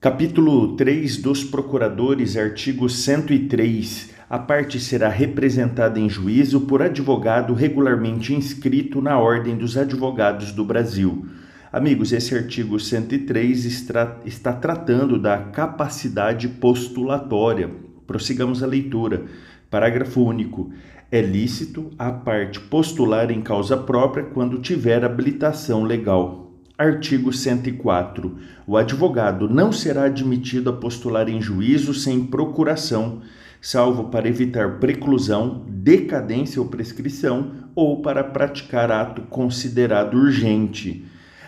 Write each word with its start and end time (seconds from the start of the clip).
Capítulo 0.00 0.76
3 0.76 1.16
dos 1.16 1.42
Procuradores, 1.42 2.36
artigo 2.36 2.88
103. 2.88 4.10
A 4.30 4.38
parte 4.38 4.78
será 4.78 5.08
representada 5.08 5.98
em 5.98 6.08
juízo 6.08 6.60
por 6.60 6.80
advogado 6.80 7.52
regularmente 7.52 8.32
inscrito 8.32 9.02
na 9.02 9.18
Ordem 9.18 9.56
dos 9.56 9.76
Advogados 9.76 10.52
do 10.52 10.64
Brasil. 10.64 11.26
Amigos, 11.72 12.12
esse 12.12 12.32
artigo 12.32 12.78
103 12.78 13.64
está, 13.64 14.18
está 14.24 14.52
tratando 14.52 15.18
da 15.18 15.36
capacidade 15.36 16.46
postulatória. 16.46 17.68
Prossigamos 18.06 18.62
a 18.62 18.68
leitura. 18.68 19.24
Parágrafo 19.68 20.22
único. 20.22 20.70
É 21.10 21.20
lícito 21.20 21.90
a 21.98 22.12
parte 22.12 22.60
postular 22.60 23.32
em 23.32 23.42
causa 23.42 23.76
própria 23.76 24.22
quando 24.22 24.60
tiver 24.60 25.04
habilitação 25.04 25.82
legal. 25.82 26.47
Artigo 26.78 27.30
104. 27.32 28.36
O 28.64 28.76
advogado 28.76 29.48
não 29.48 29.72
será 29.72 30.04
admitido 30.04 30.70
a 30.70 30.72
postular 30.72 31.28
em 31.28 31.42
juízo 31.42 31.92
sem 31.92 32.24
procuração, 32.24 33.20
salvo 33.60 34.10
para 34.10 34.28
evitar 34.28 34.78
preclusão, 34.78 35.64
decadência 35.66 36.62
ou 36.62 36.68
prescrição 36.68 37.50
ou 37.74 38.00
para 38.00 38.22
praticar 38.22 38.92
ato 38.92 39.22
considerado 39.22 40.16
urgente. 40.16 41.04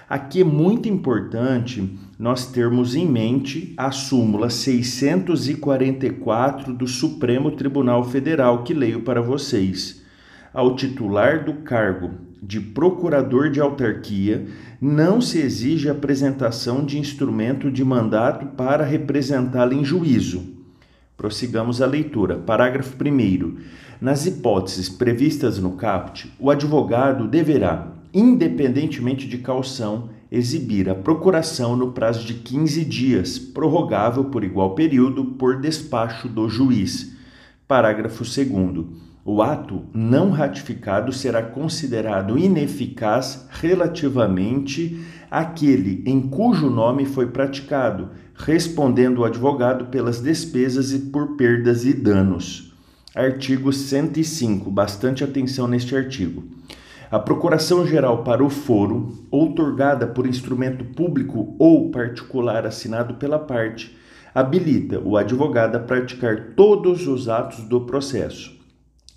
Aqui 0.08 0.40
é 0.40 0.44
muito 0.44 0.88
importante 0.88 1.96
nós 2.18 2.46
termos 2.46 2.96
em 2.96 3.06
mente 3.06 3.72
a 3.76 3.92
súmula 3.92 4.50
644 4.50 6.74
do 6.74 6.88
Supremo 6.88 7.52
Tribunal 7.52 8.02
Federal, 8.02 8.64
que 8.64 8.74
leio 8.74 9.02
para 9.02 9.22
vocês. 9.22 10.02
Ao 10.52 10.74
titular 10.74 11.44
do 11.44 11.54
cargo 11.62 12.28
de 12.42 12.60
procurador 12.60 13.50
de 13.50 13.60
autarquia, 13.60 14.46
não 14.80 15.20
se 15.20 15.38
exige 15.38 15.88
apresentação 15.88 16.84
de 16.84 16.98
instrumento 16.98 17.70
de 17.70 17.84
mandato 17.84 18.46
para 18.56 18.84
representá-lo 18.84 19.74
em 19.74 19.84
juízo. 19.84 20.42
Prossigamos 21.16 21.82
a 21.82 21.86
leitura. 21.86 22.38
Parágrafo 22.38 22.96
1. 22.96 23.56
Nas 24.00 24.24
hipóteses 24.24 24.88
previstas 24.88 25.58
no 25.58 25.72
caput, 25.72 26.32
o 26.38 26.50
advogado 26.50 27.28
deverá, 27.28 27.92
independentemente 28.14 29.28
de 29.28 29.36
caução, 29.38 30.08
exibir 30.32 30.88
a 30.88 30.94
procuração 30.94 31.76
no 31.76 31.92
prazo 31.92 32.24
de 32.24 32.34
15 32.34 32.84
dias, 32.86 33.38
prorrogável 33.38 34.24
por 34.24 34.42
igual 34.42 34.74
período 34.74 35.24
por 35.24 35.60
despacho 35.60 36.26
do 36.26 36.48
juiz. 36.48 37.14
Parágrafo 37.68 38.24
2. 38.24 39.09
O 39.22 39.42
ato 39.42 39.82
não 39.92 40.30
ratificado 40.30 41.12
será 41.12 41.42
considerado 41.42 42.38
ineficaz 42.38 43.46
relativamente 43.50 44.98
àquele 45.30 46.02
em 46.06 46.22
cujo 46.22 46.70
nome 46.70 47.04
foi 47.04 47.26
praticado, 47.26 48.08
respondendo 48.34 49.18
o 49.18 49.24
advogado 49.24 49.86
pelas 49.86 50.22
despesas 50.22 50.92
e 50.92 51.00
por 51.00 51.36
perdas 51.36 51.84
e 51.84 51.92
danos. 51.92 52.74
Artigo 53.14 53.70
105. 53.70 54.70
Bastante 54.70 55.22
atenção 55.22 55.68
neste 55.68 55.94
artigo. 55.94 56.42
A 57.10 57.18
procuração 57.18 57.86
geral 57.86 58.24
para 58.24 58.42
o 58.42 58.48
foro, 58.48 59.26
outorgada 59.30 60.06
por 60.06 60.26
instrumento 60.26 60.82
público 60.82 61.54
ou 61.58 61.90
particular 61.90 62.64
assinado 62.64 63.14
pela 63.14 63.38
parte, 63.38 63.98
habilita 64.34 64.98
o 64.98 65.18
advogado 65.18 65.76
a 65.76 65.80
praticar 65.80 66.54
todos 66.56 67.06
os 67.06 67.28
atos 67.28 67.64
do 67.64 67.82
processo 67.82 68.59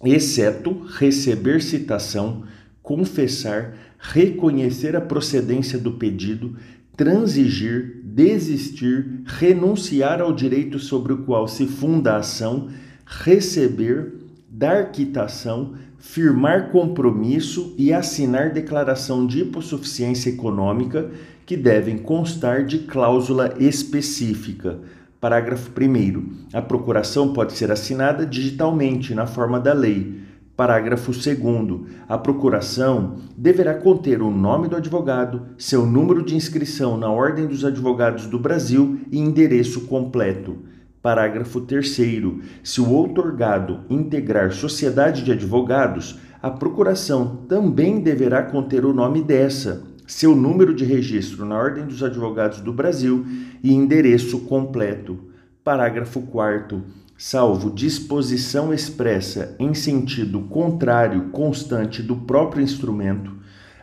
exceto 0.05 0.85
receber 0.97 1.61
citação, 1.61 2.43
confessar, 2.81 3.73
reconhecer 3.97 4.95
a 4.95 5.01
procedência 5.01 5.79
do 5.79 5.93
pedido, 5.93 6.55
transigir, 6.95 8.01
desistir, 8.03 9.21
renunciar 9.25 10.21
ao 10.21 10.33
direito 10.33 10.77
sobre 10.77 11.13
o 11.13 11.19
qual 11.19 11.47
se 11.47 11.65
funda 11.65 12.13
a 12.13 12.17
ação, 12.17 12.69
receber, 13.05 14.13
dar 14.49 14.91
quitação, 14.91 15.73
firmar 15.97 16.69
compromisso 16.71 17.73
e 17.77 17.93
assinar 17.93 18.51
declaração 18.51 19.25
de 19.25 19.41
hipossuficiência 19.41 20.29
econômica 20.29 21.09
que 21.45 21.55
devem 21.55 21.97
constar 21.97 22.65
de 22.65 22.79
cláusula 22.79 23.55
específica 23.57 24.79
Parágrafo 25.23 25.71
1. 25.79 26.49
A 26.51 26.61
procuração 26.61 27.31
pode 27.31 27.53
ser 27.53 27.71
assinada 27.71 28.25
digitalmente, 28.25 29.15
na 29.15 29.25
forma 29.25 29.57
da 29.57 29.71
lei. 29.71 30.19
Parágrafo 30.53 31.13
2. 31.13 31.37
A 32.09 32.17
procuração 32.17 33.15
deverá 33.37 33.73
conter 33.73 34.21
o 34.21 34.29
nome 34.29 34.67
do 34.67 34.75
advogado, 34.75 35.43
seu 35.57 35.85
número 35.85 36.25
de 36.25 36.35
inscrição 36.35 36.97
na 36.97 37.09
Ordem 37.09 37.47
dos 37.47 37.63
Advogados 37.63 38.25
do 38.25 38.37
Brasil 38.37 38.99
e 39.09 39.17
endereço 39.17 39.87
completo. 39.87 40.57
Parágrafo 41.01 41.61
3. 41.61 41.89
Se 42.61 42.81
o 42.81 42.91
outorgado 42.91 43.79
integrar 43.89 44.51
sociedade 44.51 45.23
de 45.23 45.31
advogados, 45.31 46.19
a 46.41 46.51
procuração 46.51 47.45
também 47.47 48.01
deverá 48.01 48.43
conter 48.43 48.83
o 48.83 48.91
nome 48.91 49.23
dessa 49.23 49.92
seu 50.07 50.35
número 50.35 50.73
de 50.73 50.85
registro 50.85 51.45
na 51.45 51.57
Ordem 51.57 51.85
dos 51.85 52.03
Advogados 52.03 52.61
do 52.61 52.73
Brasil 52.73 53.25
e 53.63 53.73
endereço 53.73 54.39
completo. 54.39 55.17
Parágrafo 55.63 56.21
4 56.21 56.83
salvo 57.17 57.69
disposição 57.69 58.73
expressa 58.73 59.55
em 59.57 59.73
sentido 59.73 60.41
contrário 60.41 61.29
constante 61.29 62.01
do 62.01 62.17
próprio 62.17 62.61
instrumento, 62.61 63.31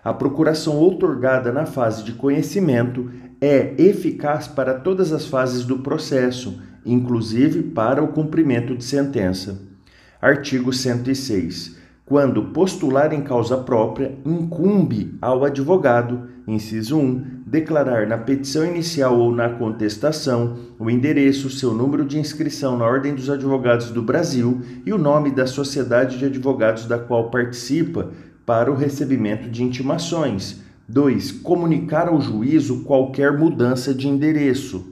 a 0.02 0.12
procuração 0.12 0.76
outorgada 0.76 1.52
na 1.52 1.66
fase 1.66 2.02
de 2.02 2.12
conhecimento 2.12 3.10
é 3.40 3.74
eficaz 3.78 4.48
para 4.48 4.74
todas 4.74 5.12
as 5.12 5.26
fases 5.26 5.64
do 5.64 5.78
processo, 5.80 6.60
inclusive 6.84 7.62
para 7.62 8.02
o 8.02 8.08
cumprimento 8.08 8.74
de 8.74 8.84
sentença. 8.84 9.60
Artigo 10.20 10.72
106 10.72 11.79
quando 12.10 12.42
postular 12.46 13.12
em 13.12 13.22
causa 13.22 13.56
própria, 13.56 14.18
incumbe 14.26 15.16
ao 15.22 15.44
advogado, 15.44 16.22
inciso 16.44 16.98
1, 16.98 17.44
declarar 17.46 18.04
na 18.04 18.18
petição 18.18 18.66
inicial 18.66 19.16
ou 19.16 19.32
na 19.32 19.48
contestação 19.48 20.56
o 20.76 20.90
endereço, 20.90 21.48
seu 21.48 21.72
número 21.72 22.04
de 22.04 22.18
inscrição 22.18 22.76
na 22.76 22.84
Ordem 22.84 23.14
dos 23.14 23.30
Advogados 23.30 23.90
do 23.90 24.02
Brasil 24.02 24.60
e 24.84 24.92
o 24.92 24.98
nome 24.98 25.30
da 25.30 25.46
sociedade 25.46 26.18
de 26.18 26.24
advogados 26.24 26.84
da 26.84 26.98
qual 26.98 27.30
participa 27.30 28.10
para 28.44 28.72
o 28.72 28.74
recebimento 28.74 29.48
de 29.48 29.62
intimações. 29.62 30.60
2. 30.88 31.30
Comunicar 31.30 32.08
ao 32.08 32.20
juízo 32.20 32.82
qualquer 32.82 33.38
mudança 33.38 33.94
de 33.94 34.08
endereço. 34.08 34.89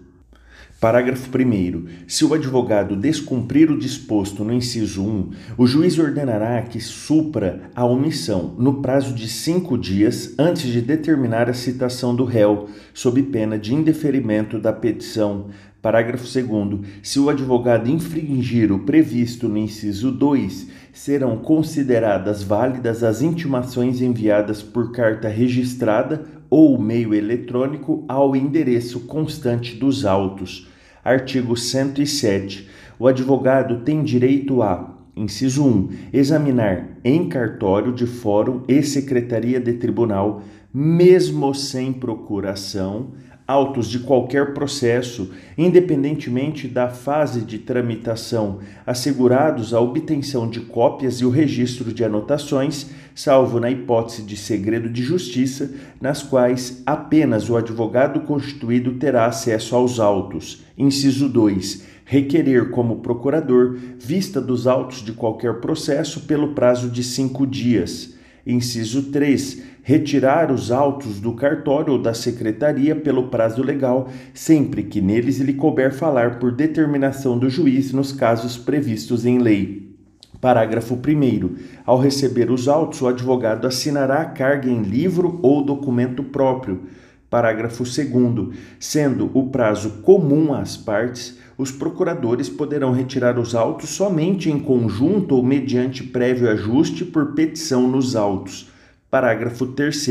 Parágrafo 0.80 1.28
1. 1.36 2.06
Se 2.06 2.24
o 2.24 2.32
advogado 2.32 2.94
descumprir 2.94 3.68
o 3.68 3.76
disposto 3.76 4.44
no 4.44 4.52
inciso 4.52 5.02
1, 5.02 5.30
o 5.56 5.66
juiz 5.66 5.98
ordenará 5.98 6.62
que 6.62 6.78
supra 6.78 7.62
a 7.74 7.84
omissão 7.84 8.54
no 8.56 8.80
prazo 8.80 9.12
de 9.12 9.28
cinco 9.28 9.76
dias 9.76 10.34
antes 10.38 10.70
de 10.70 10.80
determinar 10.80 11.50
a 11.50 11.52
citação 11.52 12.14
do 12.14 12.24
réu, 12.24 12.68
sob 12.94 13.20
pena 13.24 13.58
de 13.58 13.74
indeferimento 13.74 14.60
da 14.60 14.72
petição. 14.72 15.46
Parágrafo 15.80 16.24
2. 16.24 16.80
Se 17.02 17.20
o 17.20 17.30
advogado 17.30 17.88
infringir 17.88 18.72
o 18.72 18.80
previsto 18.80 19.48
no 19.48 19.56
inciso 19.56 20.10
2, 20.10 20.68
serão 20.92 21.36
consideradas 21.36 22.42
válidas 22.42 23.04
as 23.04 23.22
intimações 23.22 24.00
enviadas 24.00 24.62
por 24.62 24.90
carta 24.90 25.28
registrada 25.28 26.24
ou 26.50 26.80
meio 26.80 27.14
eletrônico 27.14 28.04
ao 28.08 28.34
endereço 28.34 29.00
constante 29.00 29.76
dos 29.76 30.04
autos. 30.04 30.68
Artigo 31.04 31.56
107. 31.56 32.68
O 32.98 33.06
advogado 33.06 33.84
tem 33.84 34.02
direito 34.02 34.62
a 34.62 34.98
Inciso 35.18 35.64
1. 35.66 35.88
Examinar 36.12 36.98
em 37.04 37.28
cartório 37.28 37.92
de 37.92 38.06
fórum 38.06 38.62
e 38.68 38.82
secretaria 38.82 39.58
de 39.58 39.72
tribunal, 39.72 40.42
mesmo 40.72 41.52
sem 41.54 41.92
procuração, 41.92 43.12
autos 43.48 43.88
de 43.88 44.00
qualquer 44.00 44.52
processo, 44.52 45.30
independentemente 45.56 46.68
da 46.68 46.90
fase 46.90 47.40
de 47.40 47.58
tramitação, 47.58 48.58
assegurados 48.86 49.72
a 49.72 49.80
obtenção 49.80 50.50
de 50.50 50.60
cópias 50.60 51.22
e 51.22 51.24
o 51.24 51.30
registro 51.30 51.90
de 51.90 52.04
anotações, 52.04 52.90
salvo 53.14 53.58
na 53.58 53.70
hipótese 53.70 54.22
de 54.22 54.36
segredo 54.36 54.90
de 54.90 55.02
justiça, 55.02 55.72
nas 55.98 56.22
quais 56.22 56.82
apenas 56.84 57.48
o 57.48 57.56
advogado 57.56 58.20
constituído 58.20 58.92
terá 58.98 59.24
acesso 59.24 59.74
aos 59.74 59.98
autos. 59.98 60.62
Inciso 60.76 61.26
2 61.26 61.96
requerer 62.08 62.70
como 62.70 63.00
procurador 63.00 63.76
vista 63.98 64.40
dos 64.40 64.66
autos 64.66 65.04
de 65.04 65.12
qualquer 65.12 65.60
processo 65.60 66.22
pelo 66.22 66.54
prazo 66.54 66.88
de 66.88 67.04
cinco 67.04 67.46
dias. 67.46 68.17
Inciso 68.48 69.12
3. 69.12 69.62
Retirar 69.82 70.50
os 70.50 70.70
autos 70.70 71.20
do 71.20 71.34
cartório 71.34 71.92
ou 71.92 71.98
da 72.00 72.14
secretaria 72.14 72.96
pelo 72.96 73.28
prazo 73.28 73.62
legal, 73.62 74.08
sempre 74.32 74.82
que 74.82 75.02
neles 75.02 75.38
lhe 75.38 75.52
couber 75.52 75.92
falar 75.92 76.38
por 76.38 76.52
determinação 76.52 77.38
do 77.38 77.50
juiz 77.50 77.92
nos 77.92 78.10
casos 78.10 78.56
previstos 78.56 79.26
em 79.26 79.38
lei. 79.38 79.94
Parágrafo 80.40 80.94
1. 80.94 81.56
Ao 81.84 81.98
receber 81.98 82.50
os 82.50 82.68
autos, 82.68 83.02
o 83.02 83.06
advogado 83.06 83.66
assinará 83.66 84.22
a 84.22 84.26
carga 84.26 84.70
em 84.70 84.82
livro 84.82 85.38
ou 85.42 85.62
documento 85.62 86.22
próprio. 86.22 86.84
Parágrafo 87.30 87.84
2. 87.84 88.56
Sendo 88.80 89.30
o 89.34 89.50
prazo 89.50 90.00
comum 90.02 90.54
às 90.54 90.76
partes, 90.76 91.38
os 91.58 91.70
procuradores 91.70 92.48
poderão 92.48 92.92
retirar 92.92 93.38
os 93.38 93.54
autos 93.54 93.90
somente 93.90 94.50
em 94.50 94.58
conjunto 94.58 95.34
ou 95.34 95.42
mediante 95.42 96.02
prévio 96.02 96.50
ajuste 96.50 97.04
por 97.04 97.34
petição 97.34 97.86
nos 97.86 98.16
autos. 98.16 98.70
Parágrafo 99.10 99.66
3. 99.66 100.08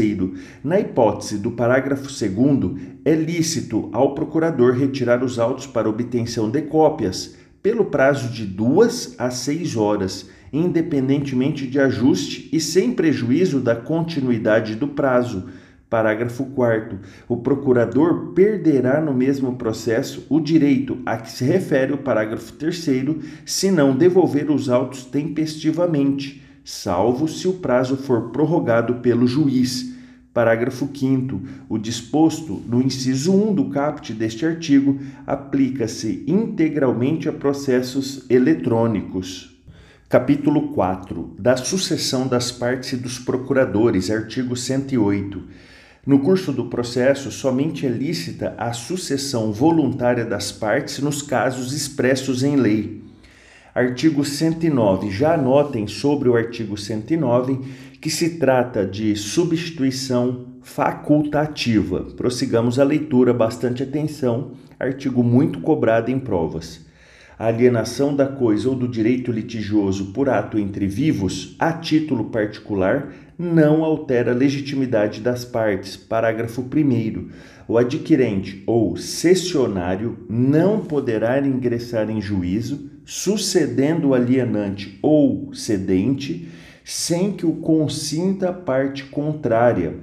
Na 0.63 0.79
hipótese 0.79 1.39
do 1.39 1.51
parágrafo 1.51 2.03
2, 2.03 2.99
é 3.03 3.15
lícito 3.15 3.89
ao 3.93 4.13
procurador 4.13 4.73
retirar 4.73 5.23
os 5.23 5.39
autos 5.39 5.65
para 5.65 5.89
obtenção 5.89 6.51
de 6.51 6.61
cópias 6.63 7.35
pelo 7.63 7.85
prazo 7.85 8.31
de 8.31 8.45
duas 8.45 9.15
a 9.17 9.31
seis 9.31 9.75
horas, 9.75 10.29
independentemente 10.53 11.67
de 11.67 11.79
ajuste 11.79 12.47
e 12.53 12.59
sem 12.59 12.91
prejuízo 12.91 13.59
da 13.59 13.75
continuidade 13.75 14.75
do 14.75 14.87
prazo 14.87 15.47
Parágrafo 15.89 16.45
4. 16.47 16.99
O 17.29 17.37
procurador 17.37 18.33
perderá 18.33 18.99
no 18.99 19.13
mesmo 19.13 19.55
processo 19.55 20.25
o 20.29 20.39
direito 20.39 20.97
a 21.05 21.15
que 21.15 21.31
se 21.31 21.45
refere 21.45 21.93
o 21.93 21.97
parágrafo 21.97 22.51
3 22.53 22.87
se 23.45 23.71
não 23.71 23.95
devolver 23.95 24.51
os 24.51 24.69
autos 24.69 25.05
tempestivamente, 25.05 26.43
salvo 26.61 27.25
se 27.29 27.47
o 27.47 27.53
prazo 27.53 27.95
for 27.95 28.31
prorrogado 28.31 28.95
pelo 28.95 29.25
juiz. 29.25 29.95
Parágrafo 30.33 30.89
5. 30.93 31.41
O 31.69 31.77
disposto 31.77 32.61
no 32.67 32.81
inciso 32.81 33.33
1 33.33 33.55
do 33.55 33.69
caput 33.69 34.13
deste 34.13 34.45
artigo 34.45 34.99
aplica-se 35.25 36.25
integralmente 36.27 37.29
a 37.29 37.33
processos 37.33 38.29
eletrônicos. 38.29 39.57
Capítulo 40.09 40.73
4. 40.73 41.35
Da 41.39 41.57
sucessão 41.57 42.27
das 42.27 42.51
partes 42.51 42.91
e 42.93 42.97
dos 42.97 43.17
procuradores, 43.19 44.11
artigo 44.11 44.55
108. 44.55 45.43
No 46.07 46.19
curso 46.19 46.53
do 46.53 46.67
processo, 46.67 47.29
somente 47.29 47.85
é 47.85 47.89
lícita 47.89 48.55
a 48.57 48.71
sucessão 48.71 49.51
voluntária 49.51 50.23
das 50.23 50.53
partes 50.53 50.99
nos 50.99 51.21
casos 51.21 51.73
expressos 51.73 52.43
em 52.43 52.55
lei. 52.55 53.03
Artigo 53.75 54.23
109. 54.23 55.11
Já 55.11 55.33
anotem 55.33 55.85
sobre 55.85 56.29
o 56.29 56.37
artigo 56.37 56.77
109 56.77 57.59
que 57.99 58.09
se 58.09 58.37
trata 58.39 58.85
de 58.85 59.17
substituição 59.17 60.45
facultativa. 60.61 62.07
Prossigamos 62.15 62.79
a 62.79 62.85
leitura, 62.85 63.33
bastante 63.33 63.83
atenção, 63.83 64.53
artigo 64.79 65.21
muito 65.21 65.59
cobrado 65.59 66.09
em 66.09 66.17
provas. 66.17 66.87
A 67.37 67.47
alienação 67.47 68.15
da 68.15 68.25
coisa 68.25 68.69
ou 68.69 68.75
do 68.75 68.87
direito 68.87 69.29
litigioso 69.29 70.13
por 70.13 70.29
ato 70.29 70.57
entre 70.57 70.87
vivos, 70.87 71.53
a 71.59 71.73
título 71.73 72.29
particular, 72.31 73.13
não 73.37 73.83
altera 73.83 74.31
a 74.31 74.35
legitimidade 74.35 75.21
das 75.21 75.45
partes. 75.45 75.95
Parágrafo 75.95 76.61
1. 76.61 77.29
O 77.67 77.77
adquirente 77.77 78.63
ou 78.65 78.97
cessionário 78.97 80.25
não 80.27 80.79
poderá 80.79 81.39
ingressar 81.45 82.09
em 82.09 82.19
juízo, 82.19 82.89
sucedendo 83.05 84.09
o 84.09 84.13
alienante 84.13 84.97
ou 85.01 85.53
cedente, 85.53 86.47
sem 86.83 87.33
que 87.33 87.45
o 87.45 87.57
consinta 87.57 88.49
a 88.49 88.53
parte 88.53 89.03
contrária. 89.05 89.95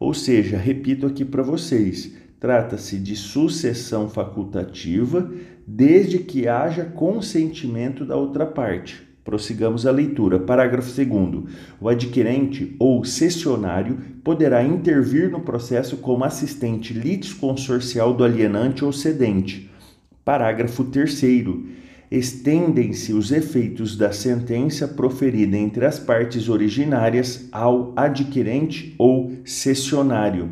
Ou 0.00 0.12
seja, 0.12 0.56
repito 0.56 1.06
aqui 1.06 1.24
para 1.24 1.42
vocês: 1.42 2.12
trata-se 2.40 2.98
de 2.98 3.14
sucessão 3.14 4.08
facultativa, 4.08 5.30
desde 5.64 6.18
que 6.18 6.48
haja 6.48 6.84
consentimento 6.84 8.04
da 8.04 8.16
outra 8.16 8.44
parte. 8.44 9.11
Prossigamos 9.24 9.86
a 9.86 9.90
leitura. 9.92 10.40
Parágrafo 10.40 10.90
2. 10.90 11.44
O 11.80 11.88
adquirente 11.88 12.74
ou 12.78 13.04
cessionário 13.04 13.98
poderá 14.24 14.64
intervir 14.64 15.30
no 15.30 15.40
processo 15.40 15.96
como 15.98 16.24
assistente 16.24 16.92
litisconsorcial 16.92 18.14
do 18.14 18.24
alienante 18.24 18.84
ou 18.84 18.92
cedente. 18.92 19.70
Parágrafo 20.24 20.84
3. 20.84 21.22
Estendem-se 22.10 23.12
os 23.12 23.30
efeitos 23.32 23.96
da 23.96 24.12
sentença 24.12 24.86
proferida 24.86 25.56
entre 25.56 25.86
as 25.86 25.98
partes 25.98 26.48
originárias 26.48 27.48
ao 27.50 27.92
adquirente 27.96 28.94
ou 28.98 29.32
cessionário. 29.44 30.50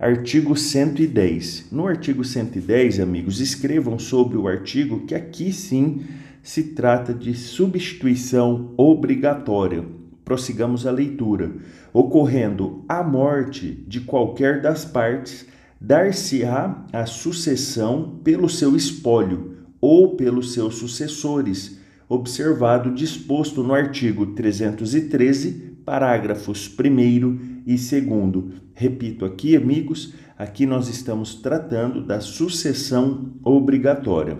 Artigo 0.00 0.56
110. 0.56 1.68
No 1.70 1.86
artigo 1.86 2.24
110, 2.24 2.98
amigos, 2.98 3.40
escrevam 3.40 3.98
sobre 4.00 4.36
o 4.36 4.48
artigo 4.48 5.06
que 5.06 5.14
aqui 5.14 5.52
sim 5.52 6.00
se 6.42 6.74
trata 6.74 7.14
de 7.14 7.34
substituição 7.34 8.74
obrigatória. 8.76 9.84
Prossigamos 10.24 10.86
a 10.86 10.90
leitura. 10.90 11.52
Ocorrendo 11.92 12.84
a 12.88 13.02
morte 13.02 13.84
de 13.86 14.00
qualquer 14.00 14.60
das 14.60 14.84
partes, 14.84 15.46
dar-se-á 15.80 16.84
a 16.92 17.06
sucessão 17.06 18.20
pelo 18.24 18.48
seu 18.48 18.74
espólio 18.74 19.56
ou 19.80 20.16
pelos 20.16 20.52
seus 20.52 20.76
sucessores, 20.76 21.78
observado 22.08 22.94
disposto 22.94 23.62
no 23.62 23.74
artigo 23.74 24.26
313, 24.26 25.76
parágrafos 25.84 26.68
1 26.68 27.64
e 27.66 27.76
2. 27.76 28.62
Repito 28.74 29.24
aqui, 29.24 29.56
amigos, 29.56 30.14
aqui 30.38 30.66
nós 30.66 30.88
estamos 30.88 31.34
tratando 31.34 32.04
da 32.04 32.20
sucessão 32.20 33.32
obrigatória. 33.44 34.38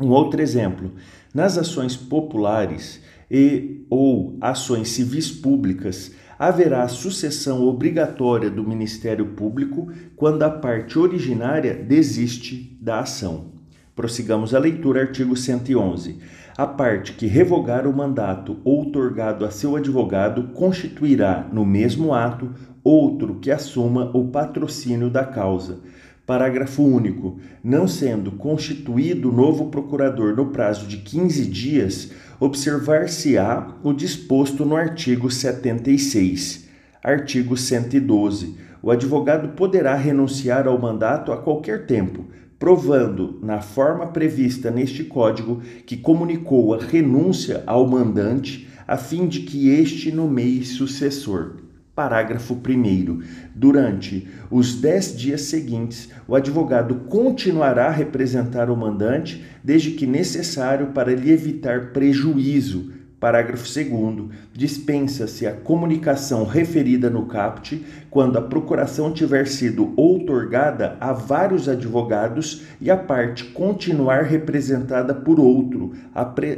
Um 0.00 0.08
outro 0.08 0.40
exemplo, 0.40 0.90
nas 1.32 1.56
ações 1.56 1.96
populares 1.96 3.00
e 3.30 3.84
ou 3.88 4.36
ações 4.40 4.88
civis 4.90 5.30
públicas, 5.30 6.12
haverá 6.38 6.86
sucessão 6.88 7.62
obrigatória 7.62 8.50
do 8.50 8.66
Ministério 8.66 9.26
Público 9.26 9.90
quando 10.16 10.42
a 10.42 10.50
parte 10.50 10.98
originária 10.98 11.74
desiste 11.74 12.76
da 12.80 13.00
ação. 13.00 13.52
Prossigamos 13.94 14.54
a 14.54 14.58
leitura, 14.58 15.02
artigo 15.02 15.36
111. 15.36 16.18
A 16.56 16.66
parte 16.66 17.12
que 17.12 17.26
revogar 17.26 17.86
o 17.86 17.96
mandato 17.96 18.58
outorgado 18.64 19.44
a 19.44 19.50
seu 19.50 19.76
advogado 19.76 20.48
constituirá, 20.54 21.48
no 21.52 21.64
mesmo 21.64 22.12
ato, 22.12 22.50
outro 22.84 23.36
que 23.36 23.50
assuma 23.50 24.10
o 24.12 24.28
patrocínio 24.28 25.08
da 25.08 25.24
causa 25.24 25.80
Parágrafo 26.24 26.84
único. 26.84 27.38
Não 27.64 27.88
sendo 27.88 28.30
constituído 28.32 29.32
novo 29.32 29.66
procurador 29.66 30.36
no 30.36 30.46
prazo 30.46 30.86
de 30.86 30.98
15 30.98 31.46
dias, 31.46 32.12
observar-se-á 32.38 33.74
o 33.82 33.92
disposto 33.92 34.64
no 34.64 34.76
artigo 34.76 35.30
76. 35.30 36.68
Artigo 37.02 37.56
112. 37.56 38.56
O 38.80 38.90
advogado 38.92 39.50
poderá 39.50 39.96
renunciar 39.96 40.68
ao 40.68 40.78
mandato 40.78 41.32
a 41.32 41.36
qualquer 41.36 41.86
tempo, 41.86 42.26
provando, 42.56 43.40
na 43.42 43.60
forma 43.60 44.06
prevista 44.06 44.70
neste 44.70 45.02
Código, 45.02 45.60
que 45.84 45.96
comunicou 45.96 46.74
a 46.74 46.78
renúncia 46.78 47.64
ao 47.66 47.84
mandante, 47.84 48.68
a 48.86 48.96
fim 48.96 49.26
de 49.26 49.40
que 49.40 49.70
este 49.70 50.12
nomeie 50.12 50.64
sucessor. 50.64 51.61
Parágrafo 51.94 52.54
1. 52.54 53.22
Durante 53.54 54.26
os 54.50 54.80
dez 54.80 55.14
dias 55.14 55.42
seguintes, 55.42 56.08
o 56.26 56.34
advogado 56.34 56.94
continuará 57.06 57.88
a 57.88 57.90
representar 57.90 58.70
o 58.70 58.76
mandante, 58.76 59.44
desde 59.62 59.90
que 59.90 60.06
necessário 60.06 60.86
para 60.88 61.14
lhe 61.14 61.30
evitar 61.30 61.92
prejuízo. 61.92 62.92
Parágrafo 63.20 63.66
2. 63.66 64.30
Dispensa-se 64.54 65.46
a 65.46 65.52
comunicação 65.52 66.44
referida 66.46 67.10
no 67.10 67.26
caput 67.26 67.84
quando 68.10 68.38
a 68.38 68.42
procuração 68.42 69.12
tiver 69.12 69.46
sido 69.46 69.92
outorgada 69.94 70.96
a 70.98 71.12
vários 71.12 71.68
advogados 71.68 72.62
e 72.80 72.90
a 72.90 72.96
parte 72.96 73.44
continuar 73.44 74.22
representada 74.22 75.14
por 75.14 75.38
outro, 75.38 75.92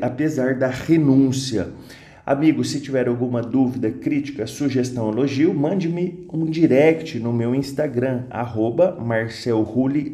apesar 0.01 0.55
da 0.55 0.69
renúncia. 0.69 1.69
Amigo, 2.27 2.65
se 2.65 2.81
tiver 2.81 3.07
alguma 3.07 3.43
dúvida, 3.43 3.91
crítica, 3.91 4.47
sugestão, 4.47 5.11
elogio, 5.11 5.53
mande-me 5.53 6.27
um 6.33 6.47
direct 6.47 7.19
no 7.19 7.35
meu 7.35 7.55
Instagram, 7.55 8.23
arroba 8.31 8.97
marcelrulli, 8.99 10.11